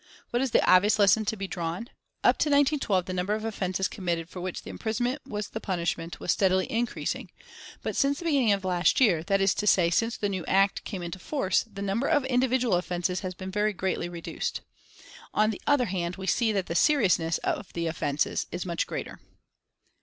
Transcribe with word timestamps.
What 0.31 0.41
is 0.41 0.49
the 0.49 0.67
obvious 0.67 0.97
lesson 0.97 1.25
to 1.25 1.35
be 1.37 1.47
drawn? 1.47 1.83
Up 2.23 2.39
to 2.39 2.49
1912 2.49 3.05
the 3.05 3.13
number 3.13 3.35
of 3.35 3.45
offences 3.45 3.87
committed 3.87 4.29
for 4.29 4.41
which 4.41 4.65
imprisonment 4.65 5.21
was 5.27 5.49
the 5.49 5.59
punishment 5.59 6.19
was 6.19 6.31
steadily 6.31 6.65
increasing, 6.71 7.29
but 7.83 7.95
since 7.95 8.17
the 8.17 8.25
beginning 8.25 8.51
of 8.51 8.65
last 8.65 8.99
year 8.99 9.21
that 9.21 9.39
is 9.39 9.53
to 9.53 9.67
say, 9.67 9.91
since 9.91 10.17
the 10.17 10.27
new 10.27 10.43
Act 10.47 10.83
came 10.85 11.03
into 11.03 11.19
force 11.19 11.61
the 11.71 11.83
number 11.83 12.07
of 12.07 12.25
individual 12.25 12.73
offences 12.77 13.19
has 13.19 13.35
been 13.35 13.51
very 13.51 13.73
greatly 13.73 14.09
reduced. 14.09 14.61
On 15.35 15.51
the 15.51 15.61
other 15.67 15.85
hand, 15.85 16.15
we 16.15 16.25
see 16.25 16.51
that 16.51 16.65
the 16.65 16.73
seriousness 16.73 17.37
of 17.43 17.71
the 17.73 17.85
offences 17.85 18.47
is 18.51 18.65
much 18.65 18.87
greater." 18.87 19.19